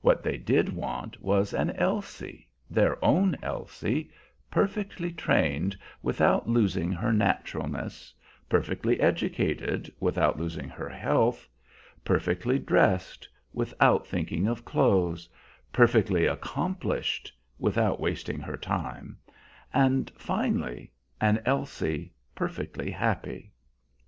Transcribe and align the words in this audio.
What 0.00 0.24
they 0.24 0.36
did 0.36 0.70
want 0.74 1.22
was 1.22 1.54
an 1.54 1.70
Elsie 1.76 2.48
their 2.68 2.98
own 3.04 3.36
Elsie 3.40 4.10
perfectly 4.50 5.12
trained 5.12 5.76
without 6.02 6.48
losing 6.48 6.90
her 6.90 7.12
naturalness, 7.12 8.12
perfectly 8.48 8.98
educated 9.00 9.88
without 10.00 10.36
losing 10.40 10.68
her 10.68 10.88
health, 10.88 11.46
perfectly 12.04 12.58
dressed 12.58 13.28
without 13.52 14.04
thinking 14.08 14.48
of 14.48 14.64
clothes, 14.64 15.28
perfectly 15.72 16.26
accomplished 16.26 17.32
without 17.56 18.00
wasting 18.00 18.40
her 18.40 18.56
time, 18.56 19.18
and, 19.72 20.10
finally, 20.18 20.90
an 21.20 21.40
Elsie 21.46 22.12
perfectly 22.34 22.90
happy. 22.90 23.52